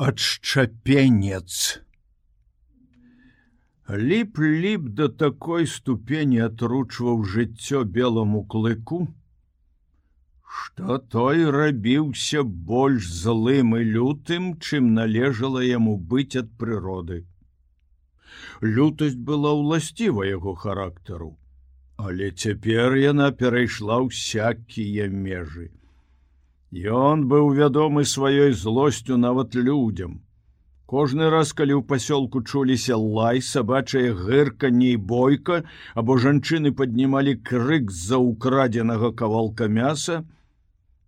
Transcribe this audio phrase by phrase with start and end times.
[0.00, 1.80] адшчапенец.
[3.90, 9.00] Ліп-ліп да такой ступені атручваў жыццё белому клыку,
[10.60, 17.18] што той рабіўся больш злым і лютым, чым належала яму быць ад прыроды.
[18.62, 21.34] Лютасць была ўласціва яго характару,
[21.98, 25.68] але цяпер яна перайшла ўсякія межы.
[26.72, 30.22] Ён быў вядомы сваёй злосцю нават людзям.
[30.86, 35.62] Кожны раз, калі ў пасёлку чуліся лай, сабачае гырканне і бойка,
[35.94, 40.22] або жанчыны паднімалі крык з-за украдзенага кавалка мяса,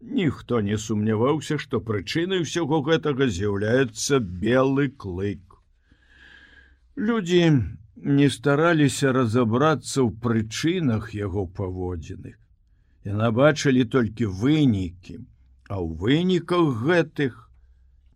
[0.00, 5.42] ніхто не сумняваўся, што прычынай усяго гэтага з'яўляецца белы клык.
[6.94, 7.42] Людзі
[7.96, 12.34] не стараліся разабрацца ў прычынах яго паводзіных.
[13.06, 15.22] Яна бачылі толькі вынікі,
[15.68, 17.38] а ў выніках гэтых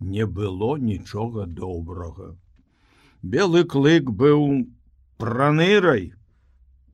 [0.00, 2.34] не было нічога добрага.
[3.22, 4.66] Белы клык быў
[5.18, 6.12] пранырай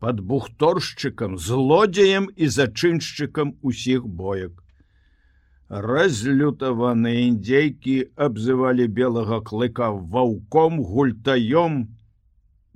[0.03, 4.59] под бухторшчыкам, злодзеем і зачыншчыкам усіх боек.
[5.69, 7.95] Разлютаваныя індзейкі
[8.27, 11.87] абзывалі белага клыка ваўком гультаём,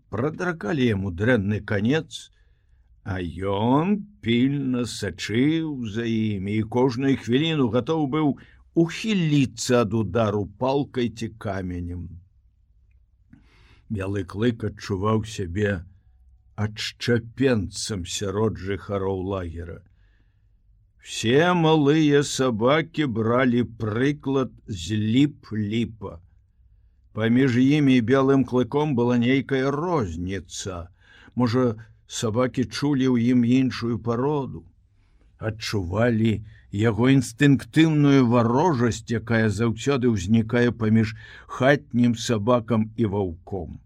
[0.09, 2.31] прадракалі яму дрэнны канец,
[3.07, 3.91] А ён
[4.27, 8.33] пільна сачыў за імі і кожную хвіліну гатоў быў
[8.85, 12.09] ухіліцца ад удару палкай ці каменем.
[13.89, 15.77] Белы клык адчуваў сябе
[16.65, 19.79] адшчапенцам сярод жыхароў лагера.
[20.99, 26.19] Все малыя сабакі бралі прыклад з ліп-ліпа.
[27.15, 30.89] Паміж імі белым клыком была нейкая розніца.
[31.39, 34.65] Можа, сабакі чулі ў ім іншую пароду,
[35.39, 36.33] адчувалі
[36.73, 41.15] яго інстынктыўную варожасць, якая заўсёды ўзнікае паміж
[41.47, 43.81] хатнім сабакам і ваўком.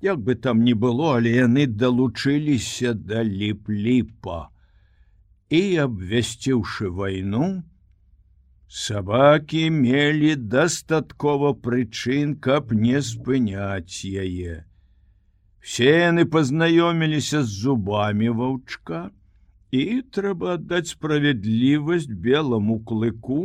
[0.00, 4.48] Як бы там ні было, але яны далучыліся да ліп-ліпа
[5.48, 7.64] і абвясціўшы вайну,
[8.68, 14.64] сабакі мелі дастаткова прычын, каб не спыняць яе.
[15.64, 18.98] Все яны пазнаёміліся з зубамі ваўчка
[19.72, 19.84] і
[20.16, 23.38] трэба аддаць справядлівасць белому клыку.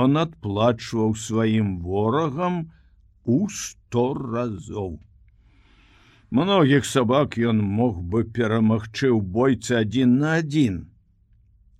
[0.00, 2.58] Ён адплачваў сваім ворагам
[3.22, 4.98] у сто разоў.
[6.34, 10.80] Многіх сабак ён мог бы перамагчы ў бойцы адзін на адзін,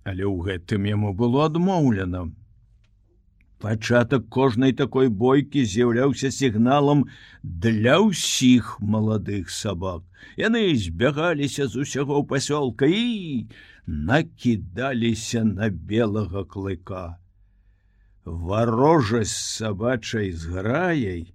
[0.07, 2.29] але ў гэтым яму было адмоўлена.
[3.61, 7.03] Пачатак кожнай такой бойкі з'яўляўся сігналам
[7.43, 10.01] для ўсіх маладых сабак.
[10.33, 13.45] Яны збягаліся з усяго пасёлка і
[13.85, 17.21] накідаліся на белага клыка.
[18.25, 21.29] Варожасць сабачай зграяй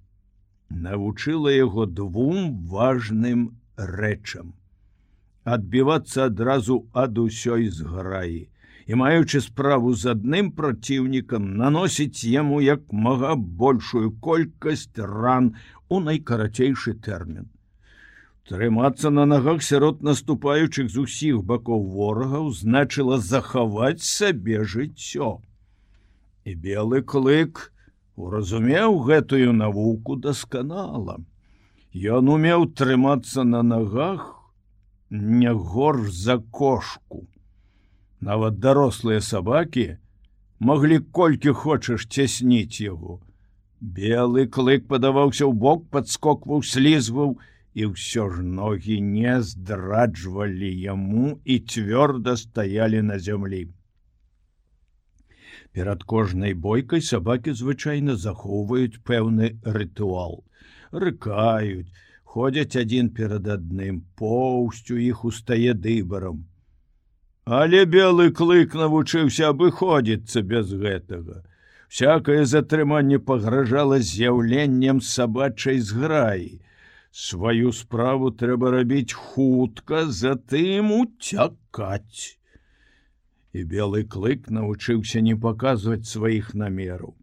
[0.70, 3.48] навучыла яго двум важным
[3.78, 4.54] рэчам:
[5.46, 8.46] адбівацца адразу ад усёй зграі
[8.86, 15.54] і маючы справу з адным праціўнікам наносіць яму як мага большую колькасць ран
[15.88, 17.50] у найкарацейшы тэрмін.
[18.46, 25.42] Трымацца на нагах сярод наступаючых з усіх бакоў ворагаў значыла захаваць сабе жыццё.
[26.46, 27.72] І белы клык
[28.14, 31.18] уразумеў гэтую навуку дасканала.
[31.90, 34.30] Ён умеў трымацца на нагах
[35.10, 37.26] не горш за кошку.
[38.20, 39.96] Нават дарослыя сабакі
[40.58, 43.20] маглі колькі хочаш цясніць яго.
[43.80, 47.36] Белы клык падаваўся ў бок, падскокваў, слізваў,
[47.76, 53.68] і ўсё ж ногі не здраджвалі яму і цвёрда стаялі на зямлі.
[55.76, 60.40] Перад кожнай бойкай сабакі звычайна захоўваюць пэўны рытуал.
[60.90, 61.92] Рыкаюць,
[62.24, 66.46] ходзяць адзін перад адным, поўсцю іх устае дыбарам.
[67.46, 71.44] Але белы клык навучыўся абыходзіцца без гэтага.
[71.86, 76.58] Всякое затрыманне пагражала з'яўленнем сабачай зграі.
[77.14, 82.34] Сваю справу трэба рабіць хутка, затым уцякаць.
[83.54, 87.14] І белы клык навучыўся не паказваць сваіх намераў.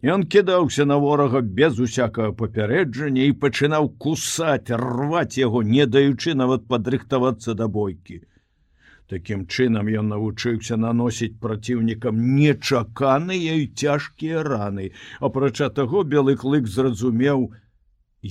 [0.00, 6.64] Ён кідаўся на ворага без усякага папярэджання і пачынаў кусаць, рваць яго, не даючы нават
[6.64, 8.22] падрыхтавацца да бойкі.
[9.06, 14.90] Такім чынам ён навучыўся наносіць праціўнікам нечаканыя і цяжкія раны.
[15.28, 17.52] Апрача таго белы клык зразумеў,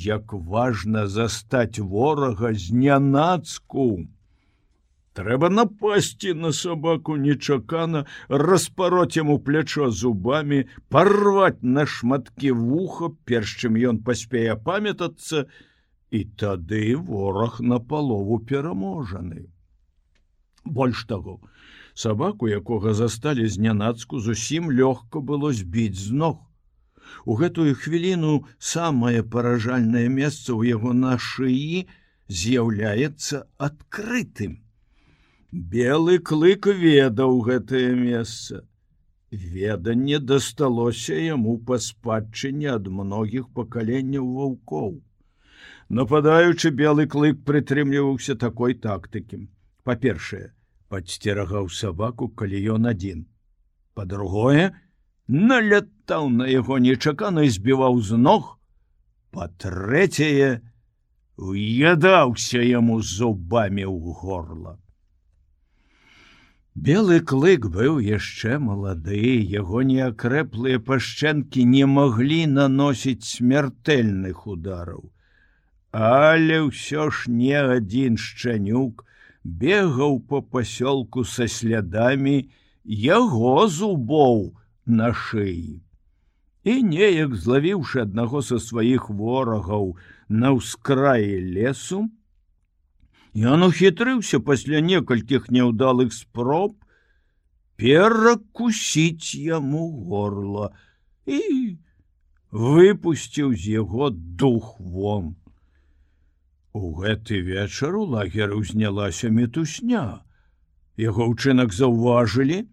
[0.07, 3.87] як важна застаць ворага з нянацку.
[5.15, 8.01] трэба напасці на сабаку нечакана
[8.41, 10.59] распароць яму плячо зубамі
[10.95, 15.47] парваць на шматкі вуха перш чым ён паспее памятацца
[16.19, 19.47] і тады вораг на палову пераможаны
[20.65, 21.39] больш таго
[21.95, 26.43] сабаку якога засталі знянацку зусім лёгка было збіць з ног.
[27.25, 31.87] У гэтую хвіліну самае паражальнае месца ў яго на шыі
[32.27, 34.59] з'яўляецца адкрытым.
[35.75, 38.65] Белы клык ведаў гэтае месца.
[39.31, 44.93] Веданне дасталося яму па спадчыне ад многіх пакаленняў ваўкоў.
[45.87, 49.45] Нападаючы белы клык прытрымліваўся такой тактыкі
[49.85, 50.45] па-першае
[50.89, 53.25] подсцерагаў сабаку калі ён адзін.
[53.95, 54.71] По-другое
[55.27, 58.55] налятаў на яго нечакана і збіваў з ног.
[59.31, 60.61] Па-трэцяе
[61.37, 64.75] уядаўся яму зубамі ў горла.
[66.75, 69.19] Белы клык быў яшчэ малады,
[69.51, 75.07] яго неакрэплыя пашчэнкі не маглі наносіць смяртэльных удараў.
[75.95, 79.04] Але ўсё ж не адзін шчанюк
[79.45, 82.49] бегаў по пасёлку са слядамі
[82.83, 85.81] яго зубоў на шыі.
[86.65, 89.93] І неяк злавіўшы аднаго са сваіх ворагаў
[90.29, 92.09] на ўскраі лесу,
[93.35, 96.77] Ён ухітрыўся пасля некалькіх няўдалых спроб
[97.75, 100.71] перакусіць яму горла
[101.27, 101.75] і
[102.55, 105.35] выпусціў з яго дух вон.
[106.75, 110.05] У гэты вечар у лагеры ўзнялася метусня.
[110.99, 112.65] Яго ўчынак заўважылі,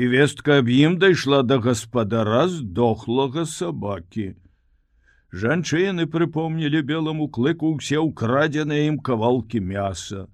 [0.00, 4.30] і вестка аб ім дайшла да гаспадара з дохлага сабакі
[5.32, 10.26] жанчыны прыпомнілі белому клыку ўсе ўкрадзеныя ім кавалкі мяса.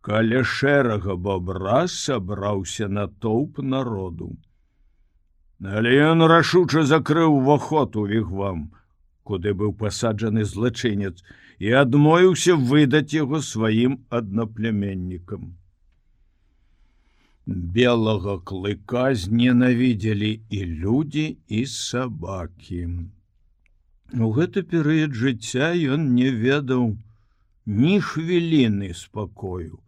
[0.00, 4.32] Каля шэрага бобра сабраўся натоўп народу.
[5.60, 8.70] Але ён рашуча закрыў уваход у вігвам,
[9.30, 11.16] куды быў пасаджаны злачынец
[11.66, 15.50] і адмовіўся выдаць яго сваім аднаплеменнікам.
[17.76, 21.26] Белага клыка зненавідзелі і людзі
[21.58, 22.82] і сабакі.
[24.26, 26.86] У гэты перыяд жыцця ён не ведаў
[27.82, 29.78] ні хвіліны спакою.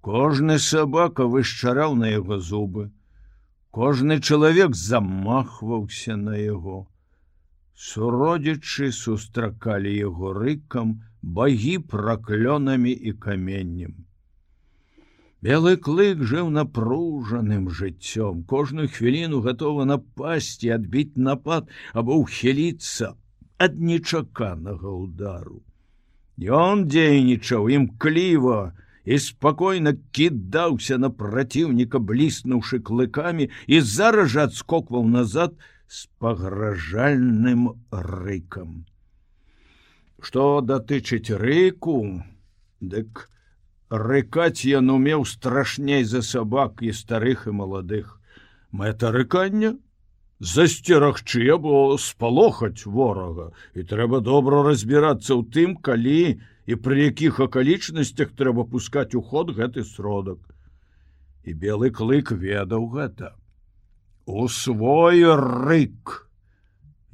[0.00, 2.90] Кожны сабака вышчараў на яго зубы.
[3.70, 6.86] Кожны чалавек замахваўся на яго.
[7.78, 10.88] Суродзічы сустракалі яго рыкам,
[11.22, 13.92] багі праклёнамі і каменнем.
[15.46, 23.14] Белы клык жыў напружаным жыццём, кожную хвіліну гатова напасці, адбіць напад або ўхіліцца
[23.62, 25.62] ад нечаканага удару.
[26.34, 28.74] Ён дзейнічаў імкліва
[29.06, 35.54] і спакойна кідаўся на праціўніка, бліснуўшы клыкамі і зараз жа адскокваў назад
[35.88, 38.84] з пагражальным рыкам.
[40.20, 42.22] Што датычыць рыку,
[42.80, 43.28] дык,
[43.88, 48.20] Рыкаць ён умеў страшней за сабак і старых і маладых.
[48.70, 49.78] Мэта рыкання
[50.40, 56.36] засцерагчы або спалохаць ворага і трэба добра разбірацца ў тым, калі
[56.68, 60.38] і пры якіх акалічнасцях трэба пускаць у ход гэты сродак.
[61.48, 63.32] І белы клык ведаў гэта.
[64.28, 66.28] У свой рык.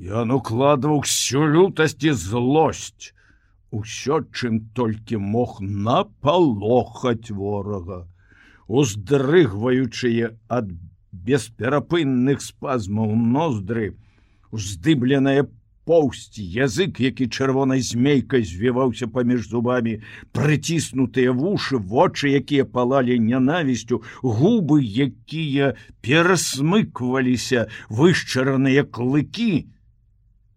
[0.02, 3.14] Ён укладваў всю лютасць і злосць.
[3.70, 8.02] Усё чым толькі мог напалохаць ворага
[8.66, 10.74] уздрыгваючыя ад
[11.12, 13.94] бесперапынных спазмаў ноздры
[14.50, 15.46] уздыбленая
[15.88, 19.98] поўсць язык які чырвонай змейкай звіваўся паміж зубамі
[20.36, 29.52] прыціснутыя вушы вочы якія палалі нянавісцю губы якія перасмыкваліся вышчараныя клыкі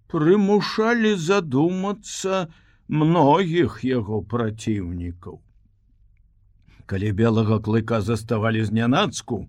[0.08, 2.48] прымушалі задумацца
[2.88, 5.42] многіх яго праціўнікаў.
[6.88, 9.44] Калі белага клыка заставалі знянацку,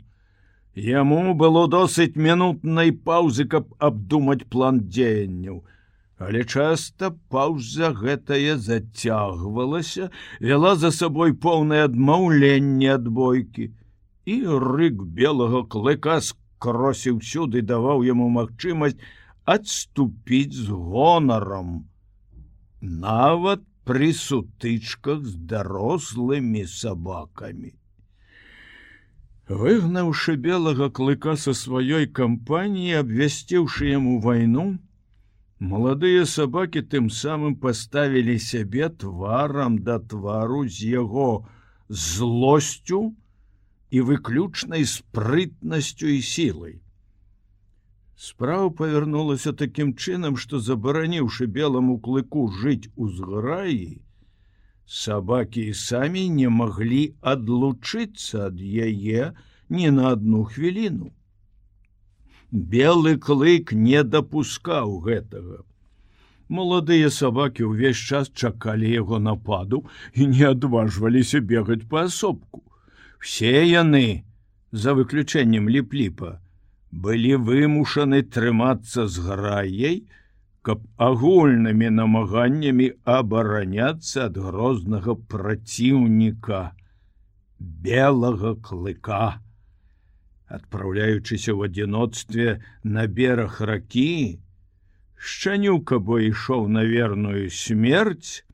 [0.84, 5.64] яму было досыць мінутнай паўзы, каб абдумаць план дзеянняў.
[6.18, 13.70] Але часта паўза гэтая зацягвалася, вяла за сабой поўнае адмаўленне ад бойкі.
[14.26, 18.98] І рык белага клыка скросі ўсюды даваў яму магчымасць
[19.46, 21.88] адступіць з гонаром
[22.82, 27.77] нават пры сутычках з дарослымі сабакамі.
[29.48, 34.64] Выгнаўшы белага клыка са сваёй кампаніі, абвясціўшы яму вайну,
[35.70, 41.48] маладыя сабакі тым самым паставілі сябе тварам да твару з яго
[41.88, 43.00] злосцю
[43.88, 46.76] і выключнай спрытнасцю і сілай.
[48.20, 54.02] Справа павярнулася такім чынам, што забараніўшы белому клыку жыць у зграі,
[54.88, 59.32] сабакі і самі не маглі адлучыцца ад яе
[59.68, 61.12] ні на одну хвіліну.
[62.50, 65.60] Белы клык не дапускаў гэтага.
[66.48, 69.84] Маладыя сабакі ўвесь час чакалі яго нападу
[70.16, 72.64] і не адважваліся бегаць паасобку.
[73.20, 74.24] Все яны,
[74.72, 76.40] за выключэннем ліп-ліпа,
[76.90, 80.08] былі вымушаны трымацца з граяй,
[80.68, 86.58] каб агульнымі намаганнямі абараняцца ад грознага праціўніка
[87.86, 89.40] белага клыка.
[90.56, 94.40] Адпраўляючыся ў адзіноцтве на бераг ракі,
[95.16, 98.44] шчанюка бо ішоў на верную смерць,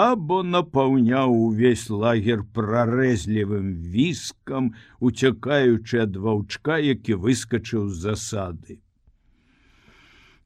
[0.00, 8.80] або напаўняў увесь лагер прарэзлівым віскам, уцякаючы ад ваўчка, які выскачыў з засады.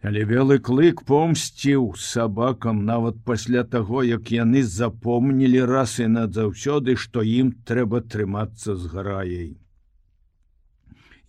[0.02, 7.22] Але белы клык помсціў сабакам нават пасля таго, як яны запомнілі раз і назаўсёды, што
[7.22, 9.50] ім трэба трымацца з граяй.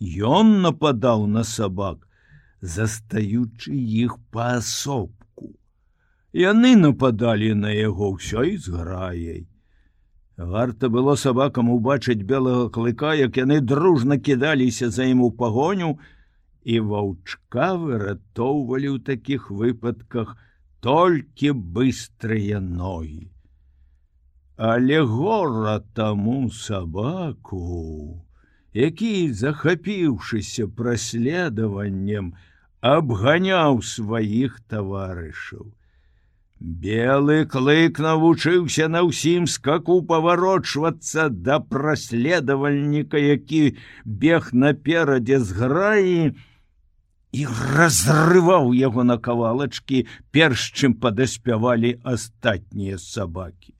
[0.00, 2.06] Ён нападаў на сабак,
[2.62, 5.10] застаючы іх паасоб
[6.32, 9.46] яны нападалі на яго ўсёй з граяй.
[10.36, 15.98] Варта было сабакам убачыць белага клыка, як яны дружна кідаліся за ім у пагоню,
[16.64, 20.36] і ваўчка выратоўвалі ў такіх выпадках
[20.80, 23.30] толькі быстрыя ногі.
[24.56, 28.24] Але гора таму сабаку,
[28.76, 32.34] які, захапіўшыся праследаваннем,
[32.80, 35.72] абганяў сваіх таварышаў.
[36.60, 46.18] Белы клык навучыўся на ўсім скаку паварочвацца да праследавальніка, які бег наперадзе з граі
[47.32, 47.46] і
[47.76, 53.74] разрываў яго на кавалачкі, перш чым падаспявалі астатнія сабакі.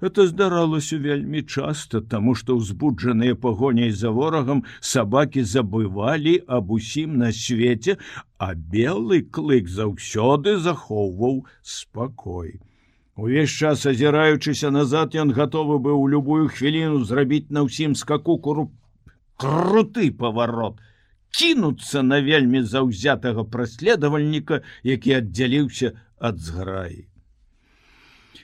[0.00, 7.28] Это здаралася вельмі часта, таму што ўзбуджаныя пагоняй за ворагам сабакі забывалі аб усім на
[7.36, 7.98] свеце,
[8.38, 12.60] а белы клык заўсёды захоўваў спакой.
[13.16, 18.70] Увесь час азіраючыся назад, ён гатовы быў у любую хвіліну зрабіць на ўсім скаку куру
[19.36, 20.80] круты паварот,
[21.30, 27.06] кінуцца на вельмі заўзятага праследавальніка, які аддзяліўся ад зграі.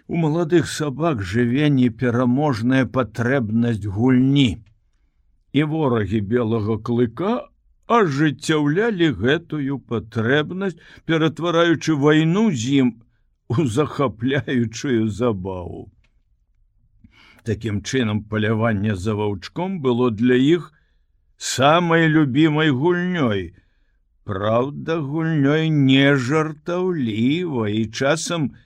[0.06, 4.62] У маладых сабак жыве непераможная патрэбнасць гульні.
[5.52, 7.32] І ворагі белага клыка
[7.86, 12.94] ажыццяўлялі гэтую патрэбнасць, ператвараючы вайну з ім
[13.48, 15.90] у захапляючую забаву.
[17.46, 20.72] Такім чынам паляванне за ваўчком было для іх
[21.36, 23.54] самай любімай гульнёй.
[24.24, 28.56] Праўда, гульнёй не жартаўліва і часам,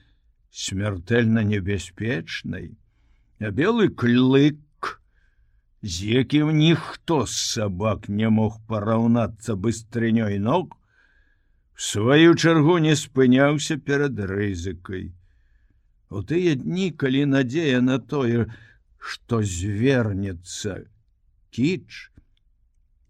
[0.49, 2.75] смертельно небяспечнай,
[3.39, 4.57] а белы клык,
[5.81, 10.75] з якім ніхто з сабак не мог параўнацца быстрынёй ног,
[11.75, 15.13] сваю чаргу не спыняўся перад рызыкай.
[16.09, 18.51] У тыя дні, калі надзея на тое,
[18.99, 20.83] што звернецца
[21.49, 22.10] кіч,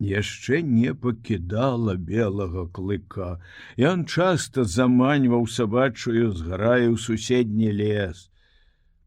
[0.01, 3.37] яшчэ не пакідала белага клыка.
[3.77, 8.29] Ён часта заманьваў сабачую зграю суседні лес.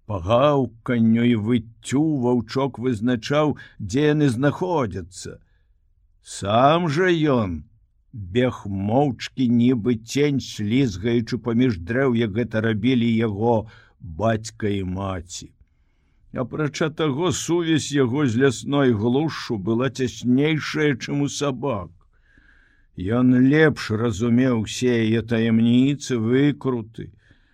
[0.06, 5.40] Пагаўканню і выццю ваўчок вызначаў, дзе яны знаходзяцца.
[6.22, 7.64] Сам жа ён
[8.14, 13.66] бег моўчкі нібы цень слізгаючы паміж дрэў, як гэта рабілі яго
[13.98, 15.50] бацька і маці.
[16.34, 21.90] Апрача таго сувязь яго з лясной глушу была цяснейшая, чым у сабак.
[22.98, 27.12] Ён лепш разумеў усе яе таямніцы выкруты.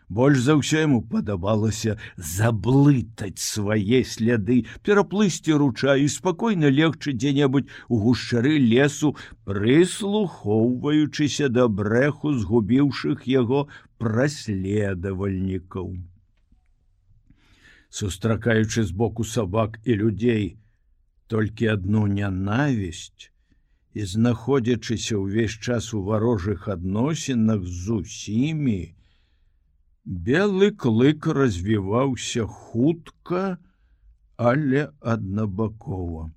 [0.09, 7.99] Больш за ўсё яму падабалася заблытаць свае сляды, пераплысці руча і спакойна легчы дзе-небудзь у
[8.05, 13.69] гушчары лесу, прыслухоўваючыся да брэху згубіўшых яго
[14.01, 16.01] праследавальнікаў
[17.91, 20.57] сустракаючы з боку сабак і людзей
[21.27, 23.31] толькі адну нянавісць
[23.95, 28.95] і знаходзячыся ўвесь час у варожых адносінах з усімі,
[30.07, 33.59] белы клык развіваўся хутка,
[34.37, 36.31] але аднабакова.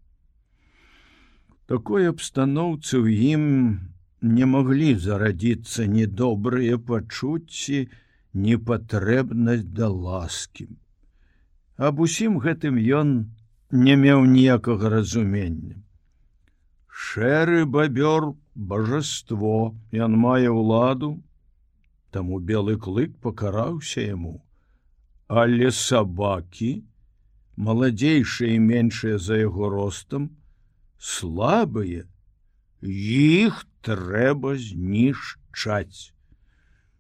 [1.69, 3.43] Такой абстаноўцы ў ім
[4.21, 7.85] не маглі зарадзіцца недобрыя пачуцці,
[8.33, 10.73] непатрэбнасць да ласкім
[11.77, 13.33] Аб усім гэтым ён
[13.71, 15.81] не меў ніякага разумення.
[16.85, 21.17] Шэры бабёр божаство, ён мае ўладу,
[22.13, 24.45] таму белы клык пакараўся яму.
[25.27, 26.85] Але сабакі,
[27.57, 30.29] маладзейшыя і меншыя за яго ростам,
[31.01, 32.05] слабыя,
[32.85, 36.13] іх трэба знішчаць.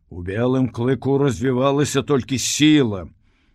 [0.09, 3.05] У белым клыку развівалася толькі сіла,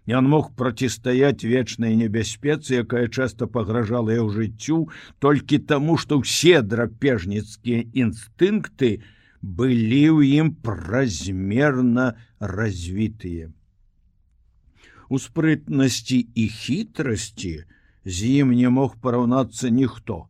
[0.08, 4.88] Ён мог процістаяць вечнай небяспецы, якая часта пагражала яго жыццю
[5.20, 9.04] толькі таму, што ўсе драпежніцкія інстынкты
[9.44, 13.52] былі ў ім празмерна развітыя.
[15.12, 17.52] У спрытнасці і хітрасці
[18.08, 20.24] з ім не мог параўнацца ніхто.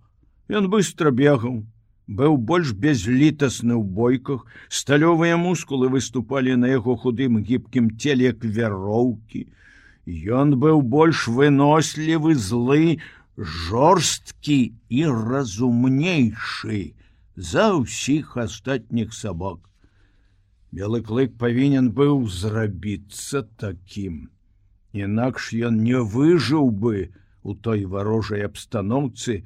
[0.50, 1.62] Ён быстро бегаў,
[2.10, 9.46] быў больш безлітасны ў бойках, сталёвыя мускулы выступалі на яго худым гібкім целе як вяроўкі,
[10.08, 12.96] Ён быў больш вынослівы злы,
[13.36, 16.96] жорсткі і разумнейшы
[17.36, 19.60] за ўсіх астатніх сабак.
[20.72, 24.32] Белы клык павінен быў зрабіцца такім.
[24.96, 27.12] Інакш ён не выжыў бы
[27.42, 29.44] у той варожай абстаноўцы,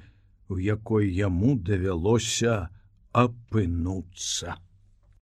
[0.49, 2.71] у якой яму давялося
[3.11, 4.55] апынуцца.